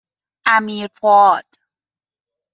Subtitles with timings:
[0.45, 1.45] امیرفؤاد